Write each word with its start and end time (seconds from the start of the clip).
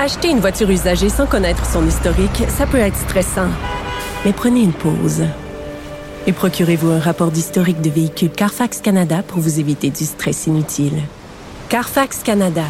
Acheter 0.00 0.30
une 0.30 0.40
voiture 0.40 0.70
usagée 0.70 1.10
sans 1.10 1.26
connaître 1.26 1.70
son 1.70 1.86
historique, 1.86 2.44
ça 2.48 2.66
peut 2.66 2.78
être 2.78 2.96
stressant. 2.96 3.50
Mais 4.24 4.32
prenez 4.32 4.62
une 4.62 4.72
pause. 4.72 5.26
Et 6.26 6.32
procurez-vous 6.32 6.88
un 6.88 6.98
rapport 6.98 7.30
d'historique 7.30 7.82
de 7.82 7.90
véhicule 7.90 8.30
Carfax 8.30 8.80
Canada 8.80 9.22
pour 9.22 9.40
vous 9.40 9.60
éviter 9.60 9.90
du 9.90 10.06
stress 10.06 10.46
inutile. 10.46 11.02
Carfax 11.68 12.22
Canada. 12.22 12.64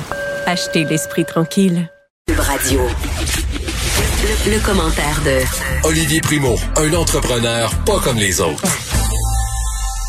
Achetez 0.44 0.82
l'esprit 0.82 1.24
tranquille. 1.24 1.88
Radio. 2.36 2.80
Le, 4.24 4.52
le 4.52 4.66
commentaire 4.66 5.20
de 5.24 5.86
Olivier 5.86 6.20
Primo, 6.20 6.56
un 6.78 6.92
entrepreneur 6.94 7.70
pas 7.86 8.00
comme 8.00 8.16
les 8.16 8.40
autres. 8.40 8.64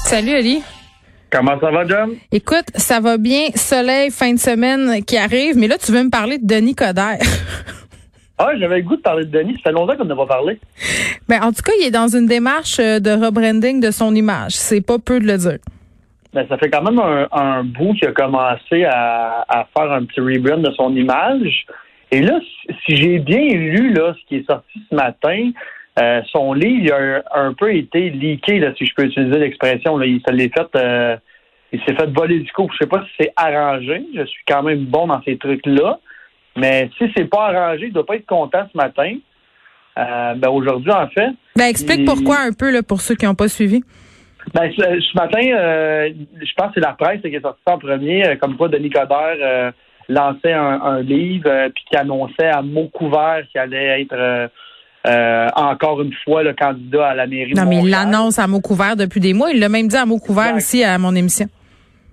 Salut 0.05 0.33
Ali. 0.33 0.63
Comment 1.31 1.57
ça 1.61 1.71
va, 1.71 1.87
John? 1.87 2.15
Écoute, 2.33 2.65
ça 2.75 2.99
va 2.99 3.17
bien. 3.17 3.47
Soleil, 3.55 4.11
fin 4.11 4.33
de 4.33 4.39
semaine 4.39 5.03
qui 5.05 5.15
arrive. 5.17 5.57
Mais 5.57 5.67
là, 5.67 5.77
tu 5.77 5.93
veux 5.93 6.03
me 6.03 6.09
parler 6.09 6.37
de 6.37 6.45
Denis 6.45 6.75
Coderre. 6.75 7.19
ah, 8.37 8.49
j'avais 8.59 8.79
le 8.79 8.83
goût 8.83 8.97
de 8.97 9.01
parler 9.01 9.23
de 9.23 9.31
Denis. 9.31 9.53
Ça 9.63 9.69
fait 9.69 9.71
longtemps 9.71 9.95
qu'on 9.95 10.03
n'a 10.03 10.15
pas 10.15 10.25
parlé. 10.25 10.59
Ben, 11.29 11.41
en 11.41 11.53
tout 11.53 11.61
cas, 11.63 11.71
il 11.79 11.87
est 11.87 11.91
dans 11.91 12.09
une 12.09 12.25
démarche 12.25 12.79
euh, 12.79 12.99
de 12.99 13.11
rebranding 13.11 13.79
de 13.79 13.91
son 13.91 14.13
image. 14.13 14.51
C'est 14.51 14.85
pas 14.85 14.99
peu 14.99 15.21
de 15.21 15.25
le 15.25 15.37
dire. 15.37 15.59
Ben, 16.33 16.45
ça 16.49 16.57
fait 16.57 16.69
quand 16.69 16.81
même 16.81 16.99
un, 16.99 17.63
bout 17.63 17.93
qu'il 17.93 18.09
a 18.09 18.11
commencé 18.11 18.83
à, 18.83 19.67
faire 19.75 19.91
un 19.91 20.03
petit 20.03 20.19
rebrand 20.19 20.57
de 20.57 20.71
son 20.71 20.93
image. 20.95 21.65
Et 22.11 22.21
là, 22.21 22.39
si 22.85 22.97
j'ai 22.97 23.19
bien 23.19 23.53
lu 23.53 23.93
là, 23.93 24.13
ce 24.19 24.27
qui 24.27 24.35
est 24.37 24.45
sorti 24.45 24.81
ce 24.89 24.95
matin, 24.95 25.51
euh, 25.99 26.21
son 26.31 26.53
livre 26.53 26.93
a 27.31 27.41
un, 27.41 27.53
peu 27.53 27.75
été 27.75 28.11
leaké, 28.11 28.59
là, 28.59 28.73
si 28.77 28.85
je 28.85 28.93
peux 28.95 29.03
utiliser 29.03 29.37
l'expression. 29.39 30.01
Il 30.01 30.21
s'est 30.25 30.49
fait, 30.49 30.75
euh, 30.75 31.17
il 31.73 31.81
s'est 31.81 31.95
fait 31.95 32.09
voler 32.11 32.39
du 32.39 32.51
coup. 32.53 32.69
Je 32.71 32.77
sais 32.77 32.89
pas 32.89 33.03
si 33.03 33.11
c'est 33.19 33.33
arrangé. 33.35 34.05
Je 34.15 34.23
suis 34.23 34.43
quand 34.47 34.63
même 34.63 34.85
bon 34.85 35.07
dans 35.07 35.21
ces 35.23 35.37
trucs-là. 35.37 35.99
Mais 36.55 36.89
si 36.97 37.11
c'est 37.15 37.29
pas 37.29 37.47
arrangé, 37.47 37.87
il 37.87 37.93
doit 37.93 38.05
pas 38.05 38.15
être 38.15 38.25
content 38.25 38.65
ce 38.71 38.77
matin. 38.77 39.15
Euh, 39.97 40.33
ben 40.35 40.49
aujourd'hui, 40.49 40.91
en 40.91 41.07
fait. 41.07 41.31
Ben 41.57 41.65
explique 41.65 42.05
pourquoi 42.05 42.39
un 42.39 42.53
peu 42.53 42.71
là, 42.71 42.81
pour 42.83 43.01
ceux 43.01 43.15
qui 43.15 43.25
n'ont 43.25 43.35
pas 43.35 43.49
suivi. 43.49 43.83
Ben, 44.53 44.71
ce, 44.71 45.15
matin, 45.15 45.39
je 45.41 46.53
pense 46.55 46.67
que 46.67 46.73
c'est 46.75 46.79
la 46.79 46.93
presse 46.93 47.21
qui 47.21 47.27
est 47.27 47.41
sortie 47.41 47.61
en 47.65 47.77
premier, 47.77 48.37
comme 48.41 48.55
quoi 48.55 48.69
Denis 48.69 48.89
Coderre 48.89 49.73
lançait 50.07 50.53
un, 50.53 51.01
livre 51.01 51.69
puis 51.75 51.83
qui 51.89 51.97
annonçait 51.97 52.47
à 52.47 52.61
mots 52.61 52.89
couverts 52.91 53.43
qu'il 53.51 53.59
allait 53.59 54.01
être 54.01 54.49
euh, 55.07 55.47
encore 55.55 56.01
une 56.01 56.13
fois 56.23 56.43
le 56.43 56.53
candidat 56.53 57.07
à 57.07 57.15
la 57.15 57.27
mairie 57.27 57.53
non, 57.53 57.63
de 57.63 57.69
mais 57.69 57.79
il 57.79 57.89
l'annonce 57.89 58.37
à 58.37 58.47
mot 58.47 58.61
couvert 58.61 58.95
depuis 58.95 59.19
des 59.19 59.33
mois. 59.33 59.51
Il 59.51 59.59
l'a 59.59 59.69
même 59.69 59.87
dit 59.87 59.97
à 59.97 60.05
mot 60.05 60.19
couvert 60.19 60.55
ici 60.55 60.83
à 60.83 60.97
mon 60.97 61.15
émission. 61.15 61.47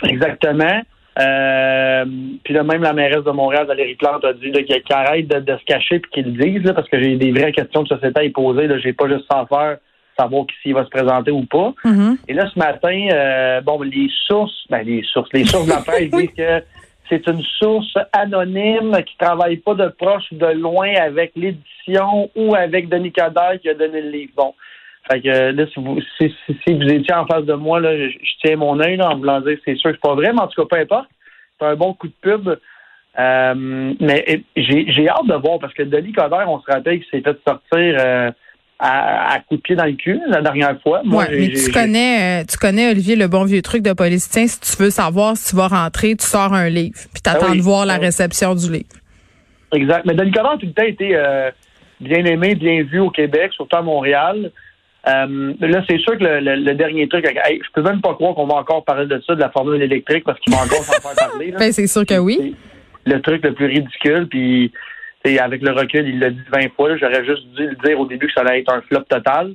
Exactement. 0.04 0.82
Euh, 1.20 2.04
puis 2.44 2.54
là, 2.54 2.62
même 2.62 2.82
la 2.82 2.92
mairesse 2.92 3.24
de 3.24 3.30
Montréal, 3.30 3.66
Valérie 3.66 3.96
Plante, 3.96 4.24
a 4.24 4.32
dit 4.32 4.52
qu'elle 4.52 4.82
arrête 4.90 5.26
de, 5.26 5.56
se 5.56 5.64
cacher 5.64 5.96
et 5.96 6.02
qu'il 6.12 6.36
le 6.36 6.44
dise, 6.44 6.72
parce 6.72 6.88
que 6.88 7.00
j'ai 7.02 7.16
des 7.16 7.32
vraies 7.32 7.52
questions 7.52 7.82
de 7.82 7.88
société 7.88 8.20
à 8.20 8.24
y 8.24 8.30
poser. 8.30 8.68
J'ai 8.80 8.92
pas 8.92 9.08
juste 9.08 9.24
sans 9.30 9.46
faire 9.46 9.78
savoir 10.18 10.46
s'il 10.62 10.74
va 10.74 10.84
se 10.84 10.90
présenter 10.90 11.30
ou 11.30 11.44
pas. 11.44 11.72
Mm-hmm. 11.84 12.16
Et 12.28 12.34
là, 12.34 12.48
ce 12.52 12.58
matin, 12.58 13.08
euh, 13.12 13.60
bon, 13.60 13.82
les 13.82 14.08
sources, 14.26 14.64
ben 14.68 14.84
les 14.84 15.02
sources, 15.02 15.28
les 15.32 15.44
sources 15.44 15.66
de 15.66 15.70
la 15.70 15.78
presse 15.78 16.10
disent 16.12 16.30
que 16.36 16.62
c'est 17.08 17.26
une 17.26 17.42
source 17.42 17.94
anonyme 18.12 18.96
qui 19.04 19.16
travaille 19.16 19.56
pas 19.58 19.74
de 19.74 19.88
proche 19.88 20.24
ou 20.32 20.36
de 20.36 20.46
loin 20.46 20.92
avec 20.94 21.32
l'édition 21.36 22.30
ou 22.34 22.54
avec 22.54 22.88
Denis 22.88 23.12
Coderre 23.12 23.60
qui 23.60 23.68
a 23.68 23.74
donné 23.74 24.00
le 24.00 24.10
livre. 24.10 24.32
Bon. 24.36 24.54
Fait 25.10 25.20
que 25.20 25.52
là, 25.52 25.66
si 25.72 25.80
vous, 25.80 25.98
étiez 26.66 27.14
en 27.14 27.26
face 27.26 27.44
de 27.44 27.54
moi, 27.54 27.80
là, 27.80 27.96
je, 27.96 28.16
tiens 28.42 28.56
mon 28.56 28.78
œil 28.80 29.00
en 29.00 29.16
voulant 29.16 29.40
dire 29.40 29.56
c'est 29.64 29.76
sûr 29.76 29.90
que 29.90 29.96
c'est 29.96 30.08
pas 30.08 30.14
vrai, 30.14 30.32
mais 30.32 30.40
en 30.40 30.48
tout 30.48 30.62
cas, 30.62 30.76
peu 30.76 30.82
importe. 30.82 31.08
C'est 31.58 31.66
un 31.66 31.76
bon 31.76 31.94
coup 31.94 32.08
de 32.08 32.12
pub. 32.20 32.48
Euh, 33.18 33.94
mais 33.98 34.42
j'ai 34.54 35.08
hâte 35.08 35.26
de 35.26 35.34
voir 35.34 35.58
parce 35.58 35.74
que 35.74 35.82
Denis 35.82 36.12
Coderre, 36.12 36.48
on 36.48 36.60
se 36.60 36.70
rappelle 36.70 37.00
qu'il 37.00 37.10
s'est 37.10 37.22
fait 37.22 37.38
sortir 37.46 37.96
euh, 37.98 38.30
à, 38.78 39.34
à 39.34 39.40
coup 39.40 39.56
de 39.56 39.60
pied 39.60 39.74
dans 39.74 39.84
le 39.84 39.92
cul 39.92 40.20
la 40.28 40.40
dernière 40.40 40.80
fois. 40.82 41.02
Moi, 41.04 41.26
mais 41.30 41.48
tu 41.48 41.70
connais, 41.72 42.42
euh, 42.42 42.44
tu 42.48 42.56
connais 42.58 42.90
Olivier 42.90 43.16
le 43.16 43.26
bon 43.26 43.44
vieux 43.44 43.62
truc 43.62 43.82
de 43.82 43.92
politicien. 43.92 44.46
Si 44.46 44.60
tu 44.60 44.82
veux 44.82 44.90
savoir 44.90 45.36
si 45.36 45.50
tu 45.50 45.56
vas 45.56 45.68
rentrer, 45.68 46.14
tu 46.16 46.26
sors 46.26 46.52
un 46.52 46.68
livre, 46.68 46.96
puis 47.12 47.22
t'attends 47.22 47.38
attends 47.38 47.52
ah 47.52 47.56
de 47.56 47.62
voir 47.62 47.86
la 47.86 47.96
réception 47.96 48.54
du 48.54 48.70
livre. 48.70 48.88
Exact. 49.72 50.04
Mais 50.06 50.14
Denis 50.14 50.30
Coderre 50.30 50.52
a 50.52 50.58
tout 50.58 50.66
le 50.66 50.72
temps 50.72 50.84
été 50.84 51.14
euh, 51.14 51.50
bien 52.00 52.24
aimé, 52.24 52.54
bien 52.54 52.82
vu 52.84 53.00
au 53.00 53.10
Québec, 53.10 53.52
surtout 53.52 53.76
à 53.76 53.82
Montréal. 53.82 54.50
Euh, 55.06 55.54
là, 55.60 55.82
c'est 55.88 55.98
sûr 55.98 56.18
que 56.18 56.24
le, 56.24 56.74
dernier 56.74 57.08
truc, 57.08 57.26
je 57.26 57.72
peux 57.74 57.82
même 57.82 58.00
pas 58.00 58.14
croire 58.14 58.34
qu'on 58.34 58.46
va 58.46 58.56
encore 58.56 58.84
parler 58.84 59.06
de 59.06 59.22
ça, 59.26 59.34
de 59.34 59.40
la 59.40 59.50
formule 59.50 59.82
électrique, 59.82 60.24
parce 60.24 60.38
qu'il 60.40 60.52
va 60.52 60.60
encore 60.60 60.84
s'en 60.84 61.00
faire 61.00 61.28
parler. 61.28 61.54
Ben, 61.58 61.72
c'est 61.72 61.86
sûr 61.86 62.04
que 62.04 62.18
oui. 62.18 62.54
Le 63.06 63.20
truc 63.20 63.42
le 63.44 63.54
plus 63.54 63.66
ridicule, 63.66 64.26
puis 64.28 64.72
avec 65.24 65.62
le 65.62 65.72
recul, 65.72 66.08
il 66.08 66.20
l'a 66.20 66.30
dit 66.30 66.40
20 66.50 66.72
fois. 66.74 66.96
J'aurais 66.96 67.24
juste 67.24 67.46
dû 67.54 67.66
le 67.66 67.76
dire 67.84 68.00
au 68.00 68.06
début 68.06 68.26
que 68.26 68.32
ça 68.32 68.40
allait 68.40 68.60
être 68.60 68.72
un 68.72 68.80
flop 68.82 69.02
total. 69.02 69.54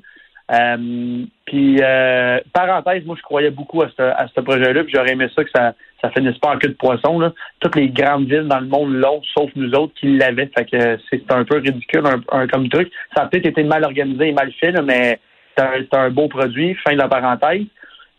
Euh, 0.51 1.25
puis, 1.45 1.77
euh, 1.81 2.39
parenthèse, 2.51 3.05
moi, 3.05 3.15
je 3.17 3.23
croyais 3.23 3.49
beaucoup 3.49 3.81
à 3.81 3.87
ce, 3.89 4.41
projet-là, 4.41 4.83
j'aurais 4.87 5.11
aimé 5.11 5.27
ça 5.35 5.43
que 5.43 5.49
ça, 5.55 5.73
ça 6.01 6.09
finisse 6.11 6.37
pas 6.37 6.49
en 6.49 6.57
queue 6.57 6.69
de 6.69 6.73
poisson. 6.73 7.19
Là. 7.19 7.33
Toutes 7.59 7.75
les 7.75 7.89
grandes 7.89 8.27
villes 8.27 8.47
dans 8.47 8.59
le 8.59 8.67
monde 8.67 8.93
l'ont, 8.93 9.21
sauf 9.33 9.49
nous 9.55 9.71
autres 9.73 9.93
qui 9.95 10.17
l'avaient. 10.17 10.51
Fait 10.55 10.65
que 10.65 10.97
c'est 11.09 11.31
un 11.31 11.45
peu 11.45 11.57
ridicule 11.57 12.03
un, 12.31 12.47
comme 12.47 12.69
truc. 12.69 12.91
Ça 13.15 13.23
a 13.23 13.27
peut-être 13.27 13.45
été 13.45 13.63
mal 13.63 13.83
organisé 13.83 14.29
et 14.29 14.33
mal 14.33 14.51
fait, 14.59 14.73
mais 14.81 15.19
c'est 15.57 15.93
un, 15.93 16.09
beau 16.09 16.27
produit. 16.27 16.75
Fin 16.83 16.93
de 16.93 16.97
la 16.97 17.07
parenthèse. 17.07 17.65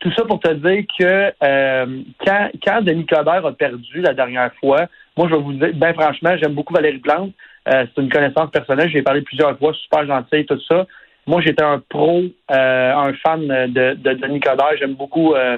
Tout 0.01 0.13
ça 0.13 0.25
pour 0.25 0.41
te 0.41 0.53
dire 0.53 0.85
que 0.99 1.33
euh, 1.43 1.87
quand, 2.25 2.49
quand 2.63 2.83
Denis 2.83 3.07
Coderre 3.07 3.47
a 3.47 3.53
perdu 3.53 4.01
la 4.01 4.13
dernière 4.13 4.53
fois, 4.61 4.87
moi, 5.17 5.29
je 5.29 5.35
vais 5.35 5.41
vous 5.41 5.53
dire, 5.53 5.71
bien 5.75 5.95
franchement, 5.95 6.37
j'aime 6.41 6.55
beaucoup 6.55 6.75
Valérie 6.75 6.99
Plante. 6.99 7.33
Euh, 7.69 7.87
c'est 7.95 8.03
une 8.03 8.11
connaissance 8.11 8.51
personnelle. 8.51 8.91
J'ai 8.91 9.03
parlé 9.03 9.23
plusieurs 9.23 9.57
fois, 9.59 9.73
super 9.75 10.07
gentil, 10.07 10.45
tout 10.47 10.61
ça. 10.69 10.87
Moi, 11.27 11.41
j'étais 11.41 11.63
un 11.63 11.83
pro, 11.89 12.23
euh, 12.51 12.95
un 12.95 13.13
fan 13.15 13.47
de, 13.47 13.95
de 13.95 14.13
Denis 14.15 14.41
Coderre. 14.41 14.77
J'aime 14.79 14.95
beaucoup 14.95 15.35
euh, 15.35 15.57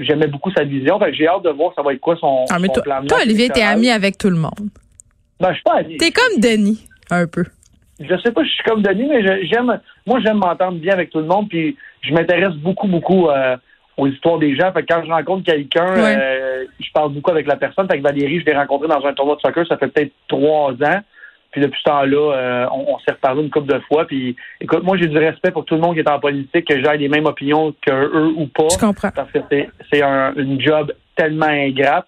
j'aimais 0.00 0.26
beaucoup 0.26 0.50
sa 0.56 0.64
vision. 0.64 0.98
Fait 0.98 1.12
j'ai 1.12 1.28
hâte 1.28 1.42
de 1.42 1.50
voir 1.50 1.72
ça 1.74 1.82
va 1.82 1.92
être 1.92 2.00
quoi 2.00 2.16
son, 2.16 2.44
ah, 2.50 2.58
mais 2.58 2.68
toi, 2.68 2.82
plan. 2.82 3.04
Toi, 3.06 3.18
Olivier, 3.22 3.48
t'es 3.50 3.62
ami 3.62 3.90
avec 3.90 4.16
tout 4.18 4.30
le 4.30 4.36
monde. 4.36 4.70
Ben, 5.40 5.50
je 5.50 5.54
suis 5.54 5.62
pas 5.62 5.78
ami. 5.78 5.96
T'es 5.98 6.10
comme 6.10 6.40
Denis, 6.40 6.86
un 7.10 7.26
peu. 7.26 7.44
Je 8.00 8.16
sais 8.20 8.32
pas, 8.32 8.42
je 8.42 8.48
suis 8.48 8.64
comme 8.64 8.82
Denis, 8.82 9.06
mais 9.08 9.46
j'aime, 9.46 9.78
moi, 10.06 10.20
j'aime 10.20 10.38
m'entendre 10.38 10.78
bien 10.78 10.94
avec 10.94 11.10
tout 11.10 11.18
le 11.18 11.26
monde, 11.26 11.48
puis 11.48 11.76
je 12.00 12.12
m'intéresse 12.12 12.54
beaucoup, 12.54 12.88
beaucoup 12.88 13.28
aux 13.96 14.06
histoires 14.06 14.38
des 14.38 14.56
gens. 14.56 14.72
Fait 14.72 14.82
que 14.82 14.92
quand 14.92 15.04
je 15.04 15.10
rencontre 15.10 15.44
quelqu'un, 15.44 15.86
euh, 15.86 16.64
je 16.80 16.90
parle 16.92 17.12
beaucoup 17.12 17.30
avec 17.30 17.46
la 17.46 17.56
personne. 17.56 17.86
Fait 17.88 17.98
que 17.98 18.02
Valérie, 18.02 18.40
je 18.40 18.46
l'ai 18.46 18.56
rencontrée 18.56 18.88
dans 18.88 19.04
un 19.04 19.12
tournoi 19.12 19.36
de 19.36 19.40
soccer, 19.40 19.66
ça 19.66 19.76
fait 19.76 19.88
peut-être 19.88 20.12
trois 20.28 20.72
ans. 20.72 21.00
Puis 21.50 21.60
depuis 21.60 21.78
ce 21.80 21.90
temps-là, 21.90 22.34
euh, 22.34 22.66
on, 22.72 22.98
s'est 23.00 23.12
reparlé 23.12 23.42
une 23.42 23.50
couple 23.50 23.70
de 23.74 23.78
fois. 23.80 24.06
Puis 24.06 24.34
écoute, 24.58 24.82
moi 24.82 24.96
j'ai 24.96 25.06
du 25.06 25.18
respect 25.18 25.50
pour 25.50 25.66
tout 25.66 25.74
le 25.74 25.82
monde 25.82 25.94
qui 25.94 26.00
est 26.00 26.08
en 26.08 26.18
politique, 26.18 26.66
que 26.66 26.82
j'ai 26.82 26.96
les 26.96 27.08
mêmes 27.08 27.26
opinions 27.26 27.74
que 27.86 27.92
eux 27.92 28.32
ou 28.34 28.46
pas. 28.46 28.68
Je 28.72 28.78
comprends. 28.78 29.10
Parce 29.14 29.30
que 29.30 29.40
c'est 29.92 30.02
un 30.02 30.32
une 30.34 30.58
job 30.58 30.92
tellement 31.14 31.46
ingrate. 31.46 32.06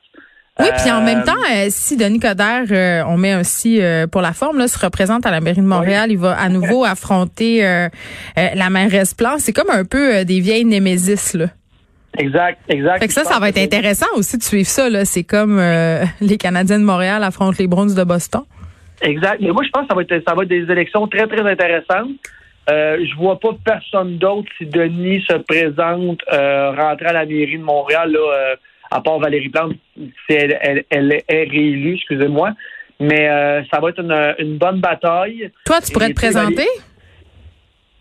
Oui, 0.60 0.66
puis 0.78 0.90
en 0.90 1.02
même 1.02 1.18
euh, 1.18 1.24
temps, 1.24 1.68
si 1.68 1.96
Denis 1.96 2.20
Coderre, 2.20 3.06
on 3.08 3.18
met 3.18 3.34
aussi 3.34 3.82
pour 4.12 4.22
la 4.22 4.32
forme, 4.32 4.58
là, 4.58 4.68
se 4.68 4.78
représente 4.78 5.26
à 5.26 5.32
la 5.32 5.40
mairie 5.40 5.60
de 5.60 5.66
Montréal, 5.66 6.12
il 6.12 6.18
va 6.18 6.38
à 6.38 6.48
nouveau 6.48 6.84
affronter 6.86 7.60
la 8.36 8.70
mairesse 8.70 9.14
Plante. 9.14 9.40
C'est 9.40 9.52
comme 9.52 9.70
un 9.70 9.84
peu 9.84 10.24
des 10.24 10.40
vieilles 10.40 10.64
némésis, 10.64 11.34
là. 11.34 11.46
Exact, 12.18 12.60
exact. 12.68 13.00
Fait 13.00 13.08
que 13.08 13.12
ça, 13.12 13.24
ça 13.24 13.38
va 13.38 13.48
être 13.48 13.58
intéressant 13.58 14.06
aussi 14.16 14.38
de 14.38 14.42
suivre 14.42 14.68
ça. 14.68 14.88
Là. 14.88 15.04
C'est 15.04 15.24
comme 15.24 15.58
euh, 15.58 16.04
les 16.20 16.36
Canadiens 16.36 16.78
de 16.78 16.84
Montréal 16.84 17.24
affrontent 17.24 17.56
les 17.58 17.66
Browns 17.66 17.94
de 17.94 18.04
Boston. 18.04 18.42
Exact. 19.02 19.40
Mais 19.40 19.50
moi, 19.50 19.62
je 19.64 19.70
pense 19.70 19.82
que 19.82 19.88
ça 19.88 19.94
va 19.94 20.02
être, 20.02 20.22
ça 20.26 20.34
va 20.34 20.42
être 20.44 20.48
des 20.48 20.70
élections 20.70 21.06
très, 21.08 21.26
très 21.26 21.48
intéressantes. 21.48 22.10
Euh, 22.70 23.04
je 23.04 23.14
vois 23.16 23.38
pas 23.38 23.50
personne 23.64 24.16
d'autre 24.16 24.48
si 24.56 24.64
Denis 24.64 25.22
se 25.28 25.36
présente 25.36 26.20
euh, 26.32 26.70
rentrer 26.70 27.06
à 27.06 27.12
la 27.12 27.26
mairie 27.26 27.58
de 27.58 27.62
Montréal, 27.62 28.12
là, 28.12 28.18
euh, 28.18 28.54
à 28.90 29.02
part 29.02 29.18
Valérie 29.18 29.50
Plante, 29.50 29.74
si 29.96 30.34
elle, 30.34 30.84
elle, 30.88 31.12
est 31.12 31.24
réélue, 31.28 31.94
excusez-moi. 31.94 32.52
Mais 33.00 33.26
ça 33.72 33.80
va 33.80 33.88
être 33.90 34.00
une, 34.00 34.34
une, 34.38 34.56
bonne 34.56 34.80
bataille. 34.80 35.50
Toi, 35.66 35.80
tu 35.80 35.92
pourrais 35.92 36.10
te 36.10 36.14
présenter? 36.14 36.68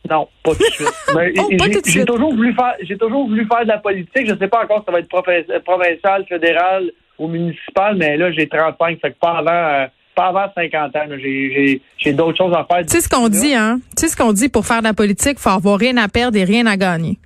Non, 0.09 0.27
pas 0.43 0.51
tout 0.51 0.57
de 0.57 0.63
suite. 0.65 0.89
oh, 1.15 1.49
j'ai 1.85 2.05
toujours 2.05 2.33
voulu 2.33 2.53
faire, 2.53 2.75
j'ai 2.81 2.97
toujours 2.97 3.27
voulu 3.27 3.47
faire 3.47 3.63
de 3.63 3.69
la 3.69 3.77
politique. 3.77 4.27
Je 4.27 4.37
sais 4.37 4.47
pas 4.47 4.63
encore 4.63 4.79
si 4.79 4.85
ça 4.85 4.91
va 4.91 4.99
être 4.99 5.63
provincial, 5.63 6.25
fédéral 6.27 6.91
ou 7.17 7.27
municipal, 7.27 7.95
mais 7.95 8.17
là, 8.17 8.31
j'ai 8.31 8.47
35, 8.47 8.99
fait 8.99 9.11
que 9.11 9.19
pas 9.19 9.37
avant, 9.37 9.51
euh, 9.51 9.85
pas 10.15 10.27
avant 10.27 10.45
50 10.53 10.95
ans. 10.95 11.05
J'ai, 11.21 11.81
j'ai, 11.97 12.13
d'autres 12.13 12.37
choses 12.37 12.53
à 12.53 12.65
faire. 12.65 12.85
Tu 12.85 12.89
sais 12.89 13.01
ce 13.01 13.09
qu'on 13.09 13.29
dit, 13.29 13.53
hein? 13.53 13.79
Tu 13.97 14.01
sais 14.01 14.07
ce 14.09 14.17
qu'on 14.17 14.33
dit 14.33 14.49
pour 14.49 14.65
faire 14.65 14.79
de 14.79 14.85
la 14.85 14.93
politique, 14.93 15.39
faut 15.39 15.49
avoir 15.49 15.79
rien 15.79 15.95
à 15.97 16.07
perdre 16.07 16.37
et 16.37 16.43
rien 16.43 16.65
à 16.65 16.75
gagner. 16.75 17.17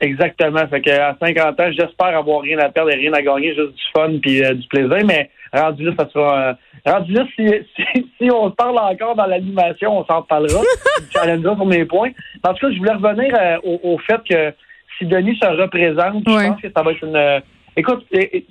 Exactement. 0.00 0.66
Fait 0.68 0.80
que 0.80 0.90
à 0.90 1.16
50 1.20 1.60
ans, 1.60 1.70
j'espère 1.72 2.16
avoir 2.18 2.40
rien 2.40 2.58
à 2.58 2.70
perdre 2.70 2.90
et 2.90 2.96
rien 2.96 3.12
à 3.12 3.20
gagner, 3.20 3.54
juste 3.54 3.74
du 3.74 3.82
fun 3.94 4.18
puis 4.20 4.42
euh, 4.42 4.54
du 4.54 4.66
plaisir. 4.68 5.04
Mais 5.04 5.30
rendu 5.52 5.84
là, 5.84 5.92
ça 5.98 6.08
sera. 6.08 6.40
Euh, 6.40 6.52
rendu 6.86 7.12
là, 7.12 7.24
si, 7.36 7.46
si, 8.18 8.30
on 8.30 8.50
se 8.50 8.54
parle 8.54 8.78
encore 8.78 9.14
dans 9.14 9.26
l'animation, 9.26 9.98
on 9.98 10.04
s'en 10.06 10.22
parlera. 10.22 10.62
challengeera 11.12 11.54
sur 11.54 11.66
mes 11.66 11.84
points. 11.84 12.10
En 12.42 12.54
tout 12.54 12.66
cas, 12.66 12.72
je 12.72 12.78
voulais 12.78 12.92
revenir 12.92 13.34
euh, 13.38 13.58
au, 13.62 13.98
fait 13.98 14.20
que 14.28 14.54
si 14.98 15.04
Denis 15.06 15.38
se 15.40 15.46
représente, 15.46 16.24
je 16.26 16.48
pense 16.48 16.60
que 16.60 16.70
ça 16.74 16.82
va 16.82 16.92
être 16.92 17.04
une, 17.04 17.42
Écoute, 17.76 18.04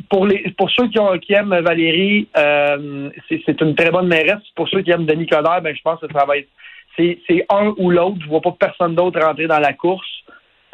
pour 0.09 0.25
les 0.25 0.53
pour 0.57 0.69
ceux 0.71 0.87
qui, 0.87 0.97
ont, 0.97 1.17
qui 1.17 1.33
aiment 1.33 1.59
Valérie, 1.59 2.27
euh, 2.37 3.09
c'est 3.27 3.61
une 3.61 3.75
très 3.75 3.91
bonne 3.91 4.07
mairesse. 4.07 4.41
Pour 4.55 4.69
ceux 4.69 4.81
qui 4.81 4.91
aiment 4.91 5.05
Denis 5.05 5.27
Coderre, 5.27 5.61
ben 5.61 5.75
je 5.75 5.81
pense 5.81 5.99
que 5.99 6.07
ça 6.11 6.25
va 6.25 6.37
être 6.37 6.47
c'est 6.97 7.45
un 7.49 7.73
ou 7.77 7.91
l'autre. 7.91 8.17
Je 8.21 8.27
vois 8.27 8.41
pas 8.41 8.55
personne 8.59 8.95
d'autre 8.95 9.19
rentrer 9.21 9.47
dans 9.47 9.59
la 9.59 9.73
course. 9.73 10.07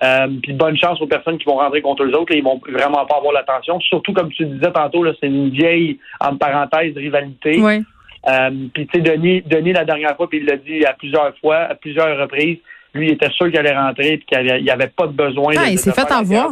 Euh, 0.04 0.28
puis 0.44 0.54
bonne 0.54 0.78
chance 0.78 1.00
aux 1.02 1.08
personnes 1.08 1.38
qui 1.38 1.46
vont 1.46 1.56
rentrer 1.56 1.82
contre 1.82 2.04
les 2.04 2.14
autres. 2.14 2.32
Là, 2.34 2.38
ils 2.38 2.44
vont 2.44 2.60
vraiment 2.68 3.06
pas 3.06 3.18
avoir 3.18 3.34
l'attention. 3.34 3.80
Surtout 3.80 4.14
comme 4.14 4.30
tu 4.30 4.46
disais 4.46 4.72
tantôt, 4.72 5.04
là, 5.04 5.14
c'est 5.20 5.28
une 5.28 5.50
vieille, 5.50 6.00
en 6.20 6.36
parenthèse, 6.36 6.96
rivalité. 6.98 7.60
Oui. 7.60 7.84
Euh, 8.28 8.50
puis 8.74 8.88
tu 8.88 8.92
sais, 8.94 9.02
Denis, 9.02 9.42
Denis, 9.44 9.74
la 9.74 9.86
dernière 9.86 10.16
fois, 10.16 10.28
puis 10.28 10.40
il 10.40 10.46
l'a 10.46 10.58
dit 10.58 10.86
à 10.86 10.94
plusieurs 10.94 11.38
fois, 11.38 11.58
à 11.58 11.76
plusieurs 11.76 12.18
reprises, 12.20 12.58
lui, 12.94 13.08
il 13.08 13.14
était 13.14 13.30
sûr 13.30 13.48
qu'il 13.48 13.58
allait 13.58 13.76
rentrer 13.76 14.18
puis 14.18 14.26
qu'il 14.26 14.64
n'y 14.64 14.70
avait, 14.70 14.88
pas 14.88 15.08
de 15.08 15.14
besoin. 15.14 15.54
Ah, 15.58 15.70
il 15.70 15.78
s'est 15.78 15.92
fait 15.92 16.12
avoir. 16.12 16.52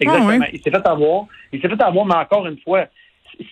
Exactement. 0.00 0.46
Il 0.52 0.60
s'est 0.60 0.70
fait 0.70 0.86
avoir. 0.86 1.24
Il 1.52 1.60
s'est 1.60 1.68
fait 1.68 1.82
avoir, 1.82 2.06
mais 2.06 2.14
encore 2.14 2.46
une 2.46 2.58
fois, 2.60 2.86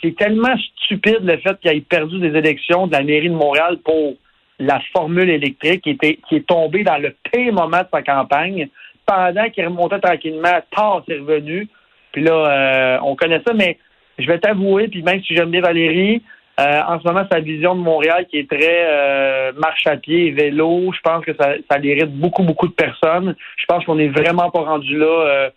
c'est 0.02 0.16
tellement 0.16 0.56
stupide 0.84 1.20
le 1.22 1.36
fait 1.38 1.58
qu'il 1.60 1.70
ait 1.70 1.80
perdu 1.80 2.18
des 2.18 2.36
élections 2.36 2.86
de 2.86 2.92
la 2.92 3.02
mairie 3.02 3.28
de 3.28 3.34
Montréal 3.34 3.78
pour 3.84 4.14
la 4.58 4.80
formule 4.92 5.30
électrique 5.30 5.82
qui, 5.82 5.90
était, 5.90 6.18
qui 6.28 6.36
est 6.36 6.46
tombée 6.46 6.84
dans 6.84 6.98
le 6.98 7.14
pire 7.30 7.52
moment 7.52 7.80
de 7.80 7.88
sa 7.92 8.02
campagne 8.02 8.68
pendant 9.08 9.48
qu'il 9.48 9.64
remontait 9.64 10.00
tranquillement. 10.00 10.60
Tard, 10.70 11.02
c'est 11.08 11.18
revenu. 11.18 11.66
Puis 12.12 12.22
là, 12.22 12.32
euh, 12.32 12.98
on 13.02 13.16
connaît 13.16 13.42
ça, 13.46 13.54
mais 13.54 13.78
je 14.18 14.26
vais 14.26 14.38
t'avouer, 14.38 14.88
puis 14.88 15.02
même 15.02 15.22
si 15.22 15.34
j'aime 15.34 15.50
bien 15.50 15.62
Valérie, 15.62 16.22
euh, 16.60 16.80
en 16.88 17.00
ce 17.00 17.06
moment, 17.06 17.24
sa 17.30 17.40
vision 17.40 17.74
de 17.74 17.80
Montréal 17.80 18.26
qui 18.28 18.38
est 18.38 18.50
très 18.50 18.86
euh, 18.90 19.52
marche 19.56 19.86
à 19.86 19.96
pied 19.96 20.26
et 20.26 20.30
vélo, 20.32 20.92
je 20.92 21.00
pense 21.00 21.24
que 21.24 21.32
ça, 21.38 21.54
ça 21.70 21.78
irrite 21.78 22.12
beaucoup, 22.12 22.42
beaucoup 22.42 22.66
de 22.66 22.72
personnes. 22.72 23.34
Je 23.56 23.64
pense 23.66 23.84
qu'on 23.84 23.94
n'est 23.94 24.08
vraiment 24.08 24.50
pas 24.50 24.60
rendu 24.60 24.98
là 24.98 25.50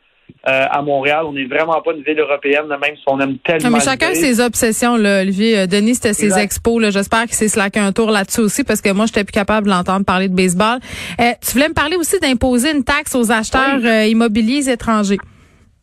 euh, 0.47 0.65
à 0.69 0.81
Montréal. 0.81 1.25
On 1.25 1.33
n'est 1.33 1.45
vraiment 1.45 1.81
pas 1.81 1.93
une 1.93 2.03
ville 2.03 2.19
européenne, 2.19 2.67
même 2.67 2.95
si 2.95 3.03
on 3.07 3.19
aime 3.19 3.37
tellement. 3.39 3.69
Non, 3.69 3.77
mais 3.77 3.83
chacun 3.83 4.13
ses 4.13 4.39
obsessions, 4.39 4.95
là, 4.97 5.21
Olivier. 5.21 5.59
Euh, 5.59 5.67
Denis, 5.67 5.95
c'était 5.95 6.13
ses 6.13 6.37
expos. 6.37 6.81
J'espère 6.91 7.23
qu'il 7.23 7.33
s'est 7.33 7.47
slacké 7.47 7.79
un 7.79 7.91
tour 7.91 8.11
là-dessus 8.11 8.41
aussi, 8.41 8.63
parce 8.63 8.81
que 8.81 8.91
moi, 8.91 9.05
j'étais 9.05 9.23
plus 9.23 9.31
capable 9.33 9.67
de 9.67 9.71
l'entendre 9.71 10.05
parler 10.05 10.27
de 10.29 10.35
baseball. 10.35 10.79
Euh, 11.19 11.31
tu 11.41 11.51
voulais 11.53 11.69
me 11.69 11.73
parler 11.73 11.95
aussi 11.95 12.19
d'imposer 12.19 12.71
une 12.71 12.83
taxe 12.83 13.15
aux 13.15 13.31
acheteurs 13.31 13.79
immobiliers 14.05 14.69
étrangers. 14.69 15.17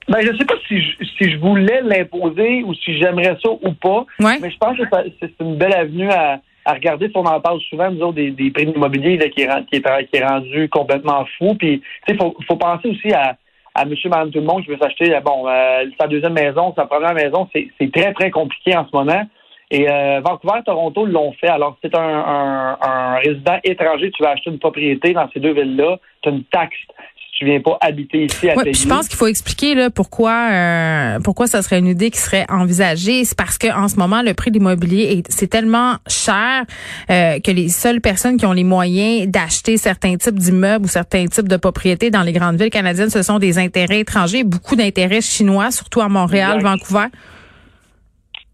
Ben, 0.09 0.21
je 0.23 0.35
sais 0.39 0.45
pas 0.47 0.55
si 0.67 0.81
je, 0.81 1.05
si 1.19 1.31
je 1.31 1.37
voulais 1.37 1.83
l'imposer 1.85 2.63
ou 2.65 2.73
si 2.73 2.99
j'aimerais 2.99 3.37
ça 3.43 3.51
ou 3.51 3.73
pas. 3.73 4.07
Mais 4.19 4.51
je 4.51 4.57
pense 4.57 4.79
que 4.79 4.85
c'est 5.21 5.33
une 5.41 5.57
belle 5.57 5.75
avenue 5.75 6.11
à, 6.11 6.41
à 6.65 6.73
regarder. 6.73 7.11
On 7.15 7.27
en 7.27 7.41
parle 7.41 7.61
souvent, 7.69 7.91
nous 7.91 8.01
autres, 8.01 8.15
des, 8.15 8.31
des 8.31 8.51
prix 8.51 8.65
immobiliers 8.65 9.19
qui, 9.31 9.43
est, 9.43 9.67
qui, 9.67 9.77
est, 9.77 10.07
qui 10.07 10.17
est 10.17 10.27
rendu 10.27 10.69
complètement 10.71 11.27
fou. 11.37 11.55
Puis, 11.59 11.83
tu 12.07 12.15
sais, 12.15 12.19
faut, 12.19 12.35
faut 12.47 12.57
penser 12.57 12.89
aussi 12.89 13.13
à 13.13 13.37
à 13.79 13.85
monsieur, 13.85 14.11
madame, 14.11 14.31
tout 14.31 14.41
le 14.41 14.45
monde 14.45 14.65
qui 14.65 14.71
veut 14.71 14.79
s'acheter 14.81 15.15
euh, 15.15 15.21
bon 15.21 15.47
euh, 15.47 15.85
sa 16.01 16.09
deuxième 16.09 16.33
maison, 16.33 16.75
sa 16.75 16.87
première 16.87 17.15
maison, 17.15 17.49
c'est 17.53 17.93
très, 17.93 18.13
très 18.13 18.31
compliqué 18.31 18.77
en 18.77 18.87
ce 18.87 18.97
moment. 18.97 19.23
Et 19.71 19.89
euh, 19.89 20.21
Vancouver, 20.25 20.61
Toronto 20.65 21.05
l'ont 21.05 21.33
fait. 21.33 21.49
Alors, 21.49 21.77
si 21.85 21.91
tu 21.91 21.97
un, 21.97 22.79
un, 22.81 23.17
résident 23.17 23.59
étranger, 23.65 24.11
tu 24.11 24.23
vas 24.23 24.31
acheter 24.31 24.51
une 24.51 24.59
propriété 24.59 25.13
dans 25.13 25.29
ces 25.33 25.41
deux 25.41 25.53
villes-là, 25.53 25.99
tu 26.23 26.29
as 26.29 26.33
une 26.33 26.45
taxe 26.45 26.79
tu 27.39 27.45
viens 27.45 27.61
pas 27.61 27.79
habiter 27.81 28.25
ici 28.25 28.51
à 28.51 28.57
ouais, 28.57 28.73
Je 28.73 28.89
pense 28.89 29.07
qu'il 29.07 29.17
faut 29.17 29.29
expliquer 29.29 29.77
là 29.77 29.91
pourquoi 29.91 30.49
euh, 30.51 31.21
pourquoi 31.21 31.47
ça 31.47 31.63
serait 31.63 31.79
une 31.79 31.87
idée 31.87 32.11
qui 32.11 32.19
serait 32.19 32.45
envisagée. 32.49 33.25
C'est 33.25 33.39
parce 33.39 33.59
que 33.59 33.73
en 33.73 33.87
ce 33.87 33.95
moment 33.95 34.23
le 34.23 34.35
prix 34.35 34.51
de 34.51 34.59
l'immobilier 34.59 35.23
c'est 35.29 35.47
tellement 35.47 35.99
cher 36.09 36.65
euh, 37.11 37.39
que 37.39 37.53
les 37.53 37.69
seules 37.69 38.01
personnes 38.01 38.39
qui 38.39 38.47
ont 38.47 38.53
les 38.53 38.65
moyens 38.65 39.29
d'acheter 39.29 39.77
certains 39.77 40.17
types 40.17 40.39
d'immeubles 40.39 40.87
ou 40.87 40.89
certains 40.89 41.27
types 41.27 41.47
de 41.47 41.57
propriétés 41.57 42.11
dans 42.11 42.23
les 42.23 42.33
grandes 42.33 42.61
villes 42.61 42.71
canadiennes, 42.71 43.11
ce 43.11 43.23
sont 43.23 43.39
des 43.39 43.59
intérêts 43.59 44.01
étrangers, 44.01 44.43
beaucoup 44.43 44.75
d'intérêts 44.75 45.21
chinois, 45.21 45.71
surtout 45.71 46.01
à 46.01 46.09
Montréal, 46.09 46.61
Vancouver. 46.61 47.07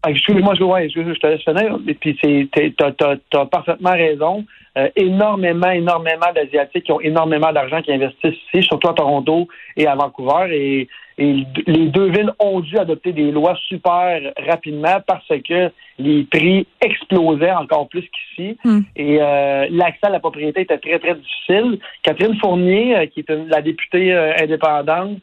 Ah, 0.07 0.11
excuse-moi, 0.11 0.53
je, 0.53 0.63
ouais, 0.63 0.87
je, 0.87 1.01
je 1.01 1.19
te 1.19 1.25
laisse 1.25 1.41
finir. 1.41 1.79
Et 1.87 1.95
puis, 1.95 2.15
tu 2.15 2.47
as, 2.79 3.45
parfaitement 3.47 3.93
raison. 3.93 4.45
Euh, 4.77 4.87
énormément, 4.95 5.71
énormément 5.71 6.31
d'Asiatiques 6.35 6.83
qui 6.83 6.91
ont 6.91 7.01
énormément 7.01 7.51
d'argent 7.51 7.81
qui 7.81 7.91
investissent 7.91 8.37
ici, 8.53 8.61
surtout 8.61 8.89
à 8.89 8.93
Toronto 8.93 9.47
et 9.75 9.87
à 9.87 9.95
Vancouver. 9.95 10.47
Et, 10.51 10.87
les 11.17 11.87
deux 11.87 12.09
villes 12.09 12.33
ont 12.39 12.59
dû 12.59 12.77
adopter 12.77 13.13
des 13.13 13.31
lois 13.31 13.57
super 13.69 14.19
rapidement 14.45 14.97
parce 15.07 15.25
que 15.47 15.71
les 15.97 16.23
prix 16.25 16.67
explosaient 16.81 17.53
encore 17.53 17.87
plus 17.87 18.03
qu'ici. 18.03 18.57
Hmm. 18.65 18.81
Et 18.97 19.19
euh, 19.21 19.65
l'accès 19.71 20.07
à 20.07 20.09
la 20.09 20.19
propriété 20.19 20.61
était 20.61 20.77
très, 20.77 20.99
très 20.99 21.15
difficile. 21.15 21.79
Catherine 22.03 22.37
Fournier, 22.37 22.97
euh, 22.97 23.05
qui 23.05 23.21
est 23.21 23.29
la 23.47 23.61
députée 23.61 24.13
indépendante, 24.13 25.21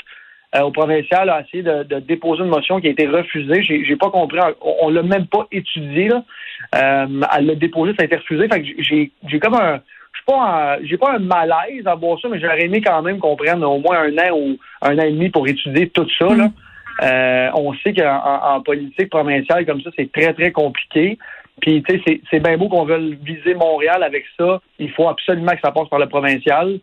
au 0.61 0.71
provincial 0.71 1.31
a 1.31 1.41
essayé 1.41 1.63
de, 1.63 2.01
déposer 2.01 2.43
une 2.43 2.51
motion 2.51 2.81
qui 2.81 2.89
a 2.89 2.91
été 2.91 3.07
refusée. 3.07 3.63
J'ai, 3.63 3.97
pas 3.97 4.11
compris. 4.11 4.39
On, 4.61 4.91
l'a 4.91 5.03
même 5.03 5.27
pas 5.27 5.47
étudié. 5.51 6.09
Là. 6.09 6.25
Euh, 6.75 7.21
elle 7.37 7.47
l'a 7.47 7.55
déposé, 7.55 7.95
ça 7.95 8.03
a 8.03 8.05
été 8.05 8.17
refusé. 8.17 8.49
Fait 8.49 8.63
que 8.63 8.69
j'ai, 8.79 9.41
comme 9.41 9.55
un. 9.55 9.81
Pas 10.25 10.79
j'ai 10.85 10.99
pas 10.99 11.17
un 11.17 11.19
malaise 11.19 11.85
à 11.85 11.97
voir 11.97 12.17
ça, 12.21 12.29
mais 12.29 12.39
j'aurais 12.39 12.67
aimé 12.67 12.81
quand 12.81 13.03
même 13.03 13.19
qu'on 13.19 13.35
prenne 13.35 13.65
au 13.65 13.79
moins 13.79 14.03
un 14.03 14.17
an 14.19 14.37
ou 14.37 14.57
un 14.81 14.97
an 14.97 15.03
et 15.03 15.11
demi 15.11 15.31
pour 15.31 15.49
étudier 15.49 15.89
tout 15.89 16.07
ça. 16.17 16.29
Euh, 17.03 17.51
on 17.55 17.73
sait 17.75 17.93
qu'en 17.93 18.61
politique 18.61 19.11
provinciale 19.11 19.67
comme 19.67 19.81
ça, 19.81 19.91
c'est 19.97 20.13
très, 20.13 20.33
très 20.33 20.53
compliqué. 20.53 21.19
Puis, 21.61 21.83
tu 21.83 22.01
sais, 22.03 22.21
c'est 22.31 22.41
bien 22.41 22.57
beau 22.57 22.69
qu'on 22.69 22.85
veuille 22.85 23.19
viser 23.23 23.55
Montréal 23.55 24.03
avec 24.03 24.25
ça. 24.39 24.61
Il 24.79 24.91
faut 24.91 25.09
absolument 25.09 25.53
que 25.53 25.61
ça 25.63 25.73
passe 25.73 25.89
par 25.89 25.99
le 25.99 26.09
provincial. 26.09 26.79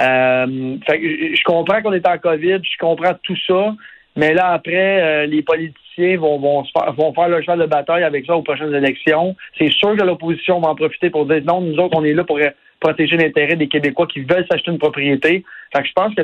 Euh, 0.00 0.76
je 0.88 1.42
comprends 1.44 1.82
qu'on 1.82 1.92
est 1.92 2.06
en 2.06 2.18
COVID, 2.18 2.60
je 2.62 2.78
comprends 2.78 3.14
tout 3.22 3.36
ça, 3.46 3.74
mais 4.16 4.32
là, 4.32 4.52
après, 4.52 5.02
euh, 5.02 5.26
les 5.26 5.42
politiciens 5.42 6.16
vont, 6.16 6.38
vont, 6.38 6.64
vont 6.96 7.12
faire 7.12 7.28
leur 7.28 7.42
cheval 7.42 7.60
de 7.60 7.66
bataille 7.66 8.04
avec 8.04 8.26
ça 8.26 8.36
aux 8.36 8.42
prochaines 8.42 8.74
élections. 8.74 9.36
C'est 9.58 9.70
sûr 9.70 9.96
que 9.96 10.02
l'opposition 10.02 10.60
va 10.60 10.68
en 10.68 10.74
profiter 10.74 11.10
pour 11.10 11.26
dire 11.26 11.42
non, 11.44 11.60
nous 11.60 11.76
autres, 11.78 11.96
on 11.98 12.04
est 12.04 12.14
là 12.14 12.24
pour 12.24 12.38
protéger 12.80 13.16
l'intérêt 13.16 13.56
des 13.56 13.68
Québécois 13.68 14.06
qui 14.06 14.20
veulent 14.20 14.46
s'acheter 14.50 14.70
une 14.70 14.78
propriété. 14.78 15.44
Fait 15.72 15.82
que 15.82 15.88
je 15.88 15.92
pense 15.94 16.14
que 16.16 16.22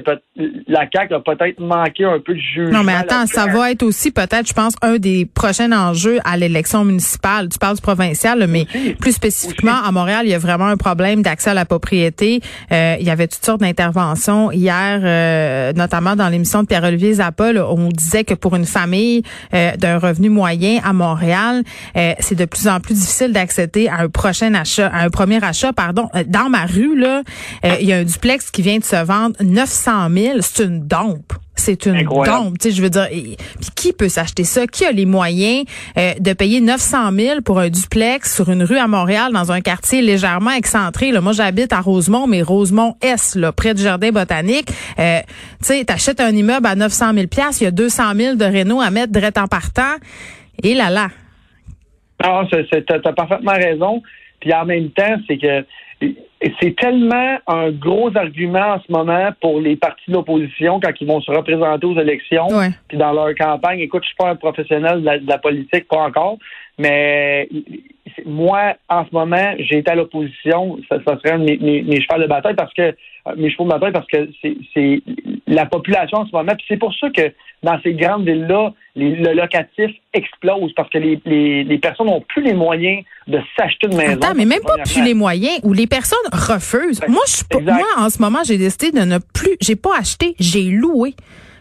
la 0.66 0.86
CAQ 0.92 1.14
a 1.14 1.20
peut-être 1.20 1.60
manqué 1.60 2.04
un 2.04 2.18
peu 2.18 2.34
de 2.34 2.40
jugement. 2.40 2.78
Non, 2.78 2.84
mais 2.84 2.94
attends, 2.94 3.26
ça 3.26 3.46
va 3.46 3.70
être 3.70 3.84
aussi 3.84 4.10
peut-être, 4.10 4.48
je 4.48 4.52
pense, 4.52 4.74
un 4.82 4.96
des 4.96 5.24
prochains 5.24 5.70
enjeux 5.70 6.18
à 6.24 6.36
l'élection 6.36 6.84
municipale. 6.84 7.48
Tu 7.48 7.58
parles 7.58 7.76
du 7.76 7.82
provincial, 7.82 8.44
mais 8.48 8.66
plus 8.98 9.12
spécifiquement 9.12 9.84
à 9.84 9.92
Montréal, 9.92 10.22
il 10.24 10.30
y 10.30 10.34
a 10.34 10.38
vraiment 10.38 10.66
un 10.66 10.76
problème 10.76 11.22
d'accès 11.22 11.50
à 11.50 11.54
la 11.54 11.64
propriété. 11.64 12.40
Euh, 12.72 12.96
il 12.98 13.06
y 13.06 13.10
avait 13.10 13.28
toutes 13.28 13.44
sortes 13.44 13.60
d'interventions 13.60 14.50
hier, 14.50 15.00
euh, 15.04 15.72
notamment 15.74 16.16
dans 16.16 16.28
l'émission 16.28 16.62
de 16.62 16.66
Pierre-Olivier 16.66 17.14
Zappa, 17.14 17.52
on 17.52 17.88
disait 17.88 18.24
que 18.24 18.34
pour 18.34 18.56
une 18.56 18.66
famille 18.66 19.22
euh, 19.54 19.76
d'un 19.76 19.98
revenu 19.98 20.28
moyen 20.28 20.80
à 20.82 20.92
Montréal, 20.92 21.62
c'est 21.94 22.34
de 22.34 22.44
plus 22.44 22.66
en 22.66 22.80
plus 22.80 22.94
difficile 22.94 23.32
d'accéder 23.32 23.88
à 23.88 24.00
un 24.00 24.08
prochain 24.08 24.54
achat, 24.54 24.88
à 24.88 25.04
un 25.04 25.10
premier 25.10 25.42
achat, 25.42 25.72
pardon. 25.72 26.08
Dans 26.26 26.48
ma 26.48 26.66
rue, 26.66 26.98
là, 26.98 27.22
il 27.80 27.86
y 27.86 27.92
a 27.92 27.98
un 27.98 28.04
duplex 28.04 28.50
qui 28.50 28.62
vient 28.62 28.78
de 28.78 28.84
se 28.84 28.96
vendre 28.96 29.35
900 29.40 30.08
000, 30.10 30.38
c'est 30.40 30.64
une 30.64 30.86
dompe. 30.86 31.32
C'est 31.58 31.86
une 31.86 32.04
dompe, 32.04 32.58
tu 32.58 32.68
sais, 32.68 32.70
je 32.70 32.82
veux 32.82 32.90
dire. 32.90 33.08
Puis 33.10 33.70
qui 33.74 33.92
peut 33.94 34.10
s'acheter 34.10 34.44
ça? 34.44 34.66
Qui 34.66 34.84
a 34.84 34.92
les 34.92 35.06
moyens 35.06 35.64
euh, 35.96 36.12
de 36.20 36.32
payer 36.34 36.60
900 36.60 37.12
000 37.12 37.40
pour 37.40 37.58
un 37.58 37.70
duplex 37.70 38.36
sur 38.36 38.50
une 38.50 38.62
rue 38.62 38.76
à 38.76 38.86
Montréal 38.86 39.32
dans 39.32 39.50
un 39.50 39.62
quartier 39.62 40.02
légèrement 40.02 40.50
excentré? 40.50 41.12
Là, 41.12 41.22
moi, 41.22 41.32
j'habite 41.32 41.72
à 41.72 41.80
Rosemont, 41.80 42.26
mais 42.26 42.42
Rosemont-Est, 42.42 43.36
là, 43.36 43.52
près 43.52 43.72
du 43.72 43.82
jardin 43.82 44.10
botanique. 44.12 44.68
Euh, 44.98 45.20
tu 45.60 45.66
sais, 45.66 45.84
t'achètes 45.84 46.20
un 46.20 46.30
immeuble 46.30 46.66
à 46.66 46.74
900 46.74 47.14
000 47.14 47.26
il 47.60 47.64
y 47.64 47.66
a 47.66 47.70
200 47.70 48.02
000 48.14 48.36
de 48.36 48.44
réno 48.44 48.80
à 48.80 48.90
mettre 48.90 49.12
direct 49.12 49.38
en 49.38 49.46
partant. 49.46 49.94
Et 50.62 50.74
là 50.74 50.90
là. 50.90 51.08
Ah, 52.22 52.42
t'as 52.50 53.12
parfaitement 53.12 53.52
raison. 53.52 54.02
Puis 54.46 54.54
en 54.54 54.64
même 54.64 54.90
temps, 54.90 55.16
c'est 55.26 55.38
que 55.38 55.64
c'est 56.60 56.76
tellement 56.76 57.38
un 57.48 57.72
gros 57.72 58.16
argument 58.16 58.74
en 58.74 58.80
ce 58.80 58.92
moment 58.92 59.30
pour 59.40 59.60
les 59.60 59.74
partis 59.74 60.04
de 60.06 60.12
l'opposition 60.12 60.78
quand 60.78 60.92
ils 61.00 61.06
vont 61.08 61.20
se 61.20 61.32
représenter 61.32 61.84
aux 61.84 61.98
élections, 61.98 62.46
puis 62.86 62.96
dans 62.96 63.12
leur 63.12 63.34
campagne. 63.34 63.80
Écoute, 63.80 64.04
je 64.04 64.08
suis 64.10 64.16
pas 64.16 64.30
un 64.30 64.36
professionnel 64.36 65.02
de 65.02 65.28
la, 65.28 65.38
politique, 65.38 65.88
pas 65.88 66.04
encore, 66.04 66.38
mais 66.78 67.48
moi, 68.24 68.74
en 68.88 69.04
ce 69.04 69.10
moment, 69.12 69.54
j'ai 69.58 69.78
été 69.78 69.90
à 69.90 69.94
l'opposition. 69.94 70.78
Ça, 70.88 70.98
serait 71.04 71.32
un 71.32 71.38
de 71.38 71.44
mes, 71.44 71.58
mes, 71.58 71.82
mes 71.82 72.00
chevaux 72.00 72.20
de 72.20 72.26
bataille 72.26 72.54
parce 72.54 72.72
que 72.74 72.82
euh, 72.82 72.92
mes 73.36 73.50
chevaux 73.50 73.64
de 73.64 73.70
bataille 73.70 73.92
parce 73.92 74.06
que 74.06 74.28
c'est 74.74 75.02
la 75.46 75.66
population 75.66 76.18
en 76.18 76.26
ce 76.26 76.32
moment. 76.32 76.52
Puis 76.56 76.66
c'est 76.68 76.76
pour 76.78 76.94
ça 76.94 77.08
que 77.10 77.32
dans 77.62 77.80
ces 77.82 77.94
grandes 77.94 78.26
villes-là, 78.26 78.72
le 78.94 79.34
locatif 79.34 79.90
explose 80.14 80.72
parce 80.74 80.88
que 80.90 80.98
les, 80.98 81.20
les, 81.24 81.64
les 81.64 81.78
personnes 81.78 82.06
n'ont 82.06 82.22
plus 82.22 82.42
les 82.42 82.54
moyens 82.54 83.04
de 83.26 83.40
s'acheter 83.56 83.88
une 83.88 83.96
maison. 83.96 84.12
Attends, 84.12 84.34
mais 84.34 84.44
même 84.44 84.62
pas 84.62 84.76
plus 84.84 85.02
les 85.02 85.14
moyens 85.14 85.58
ou 85.62 85.72
les 85.72 85.86
personnes 85.86 86.18
refusent. 86.32 87.00
moi, 87.08 87.22
je 87.26 87.58
moi, 87.58 87.86
en 87.98 88.08
ce 88.08 88.20
moment, 88.20 88.40
j'ai 88.44 88.58
décidé 88.58 88.92
de 88.92 89.04
ne 89.04 89.18
plus, 89.18 89.56
j'ai 89.60 89.76
pas 89.76 89.98
acheté, 89.98 90.34
j'ai 90.38 90.64
loué. 90.64 91.14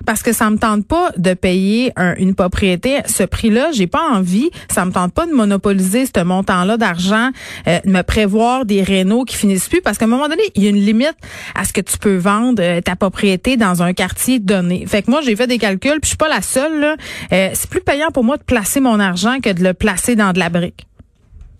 Parce 0.05 0.23
que 0.23 0.33
ça 0.33 0.49
me 0.49 0.57
tente 0.57 0.87
pas 0.87 1.11
de 1.17 1.33
payer 1.33 1.91
une 2.17 2.35
propriété 2.35 3.01
ce 3.05 3.23
prix-là. 3.23 3.71
J'ai 3.71 3.87
pas 3.87 4.01
envie. 4.11 4.49
Ça 4.69 4.85
me 4.85 4.91
tente 4.91 5.13
pas 5.13 5.25
de 5.25 5.33
monopoliser 5.33 6.05
ce 6.05 6.23
montant-là 6.23 6.77
d'argent, 6.77 7.29
euh, 7.67 7.79
de 7.85 7.89
me 7.89 8.01
prévoir 8.01 8.65
des 8.65 8.83
rénaux 8.83 9.23
qui 9.23 9.35
finissent 9.35 9.69
plus 9.69 9.81
parce 9.81 9.97
qu'à 9.97 10.05
un 10.05 10.09
moment 10.09 10.27
donné, 10.27 10.43
il 10.55 10.63
y 10.63 10.67
a 10.67 10.69
une 10.69 10.83
limite 10.83 11.15
à 11.55 11.63
ce 11.65 11.73
que 11.73 11.81
tu 11.81 11.97
peux 11.97 12.17
vendre 12.17 12.61
euh, 12.61 12.81
ta 12.81 12.95
propriété 12.95 13.57
dans 13.57 13.83
un 13.83 13.93
quartier 13.93 14.39
donné. 14.39 14.85
Fait 14.87 15.01
que 15.01 15.11
moi, 15.11 15.21
j'ai 15.21 15.35
fait 15.35 15.47
des 15.47 15.57
calculs, 15.57 15.99
puis 16.01 16.03
je 16.03 16.09
suis 16.09 16.17
pas 16.17 16.29
la 16.29 16.41
seule. 16.41 16.95
Euh, 17.31 17.49
c'est 17.53 17.69
plus 17.69 17.81
payant 17.81 18.09
pour 18.11 18.23
moi 18.23 18.37
de 18.37 18.43
placer 18.43 18.79
mon 18.79 18.99
argent 18.99 19.39
que 19.41 19.51
de 19.51 19.63
le 19.63 19.73
placer 19.73 20.15
dans 20.15 20.33
de 20.33 20.39
la 20.39 20.49
brique. 20.49 20.87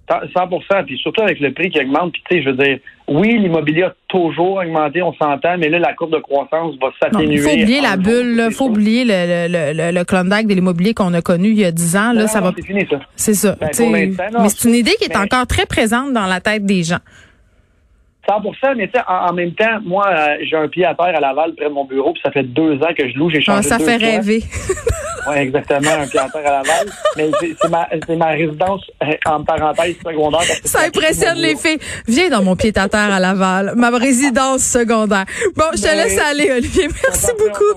100 0.08 0.84
puis 0.86 0.98
surtout 0.98 1.22
avec 1.22 1.40
le 1.40 1.52
prix 1.54 1.70
qui 1.70 1.80
augmente, 1.80 2.14
puis 2.14 2.22
tu 2.30 2.38
sais, 2.38 2.44
je 2.44 2.50
veux 2.50 2.58
dire, 2.58 2.80
oui, 3.08 3.38
l'immobilier 3.38 3.84
a 3.84 3.94
toujours 4.08 4.58
augmenté, 4.58 5.02
on 5.02 5.14
s'entend, 5.14 5.58
mais 5.58 5.70
là, 5.70 5.80
la 5.80 5.94
courbe 5.94 6.14
de 6.14 6.20
croissance 6.20 6.76
va 6.82 6.88
s'atténuer. 7.00 7.36
Il 7.36 7.40
faut 7.40 7.50
oublier 7.50 7.82
la 7.82 7.98
bulle, 7.98 8.44
il 8.50 8.54
faut 8.54 8.66
oublier 8.66 9.04
le, 9.06 9.48
le, 9.48 9.92
le, 9.92 10.04
Klondike 10.04 10.48
de 10.48 10.54
l'immobilier 10.54 10.94
qu'on 10.94 11.14
a 11.14 11.22
connu 11.22 11.50
il 11.50 11.60
y 11.60 11.66
a 11.66 11.72
10 11.72 11.96
ans. 11.98 12.14
Là, 12.14 12.28
ça 12.28 12.42
va. 12.42 12.54
C'est 12.56 12.66
fini, 12.66 12.86
ça. 12.90 13.00
C'est 13.16 13.34
ça. 13.34 13.56
Ben, 13.60 13.70
mais 13.80 14.50
c'est 14.50 14.68
une 14.68 14.76
idée 14.76 14.94
qui 15.00 15.06
est 15.06 15.18
encore 15.18 15.46
très 15.48 15.66
présente 15.66 16.14
dans 16.14 16.26
la 16.26 16.40
tête 16.40 16.66
des 16.66 16.84
gens. 16.84 17.00
100 18.28 18.76
mais 18.76 18.88
tu 18.88 18.98
sais, 18.98 19.06
en, 19.08 19.34
même 19.34 19.54
temps, 19.54 19.80
moi, 19.84 20.06
euh, 20.08 20.38
j'ai 20.42 20.56
un 20.56 20.68
pied 20.68 20.86
à 20.86 20.94
terre 20.96 21.16
à 21.16 21.20
Laval 21.20 21.54
près 21.56 21.66
de 21.66 21.74
mon 21.74 21.86
bureau, 21.86 22.14
puis 22.14 22.22
ça 22.24 22.32
fait 22.32 22.44
deux 22.44 22.76
ans 22.76 22.94
que 22.98 23.08
je 23.10 23.18
loue, 23.18 23.30
j'ai 23.30 23.42
changé 23.42 23.60
ah, 23.60 23.78
Ça 23.78 23.80
fait 23.80 23.98
rêver. 23.98 24.44
oui, 25.30 25.38
exactement, 25.38 25.92
un 25.92 26.08
pied 26.08 26.20
à 26.20 26.30
terre 26.30 26.48
à 26.48 26.64
Laval. 26.64 26.88
Mais 27.18 27.32
c'est 27.42 27.70
ma, 27.70 27.88
ma 28.16 28.32
résidence, 28.32 28.82
euh, 29.04 29.12
en 29.26 29.44
parenthèse, 29.44 29.96
secondaire. 30.06 30.42
Ça 30.64 30.82
impressionne 30.88 31.38
les 31.38 31.56
filles. 31.56 31.80
Viens 32.08 32.30
dans 32.30 32.44
mon 32.44 32.56
pied 32.56 32.72
à 32.76 32.90
terre 32.90 33.14
à 33.14 33.20
Laval, 33.20 33.74
ma 33.76 33.90
résidence 33.90 34.62
secondaire. 34.62 35.26
Bon, 35.56 35.66
je 35.76 35.82
te 35.82 35.96
laisse 35.96 36.20
aller, 36.20 36.52
Olivier. 36.52 36.88
Merci 36.88 37.32
beaucoup. 37.38 37.76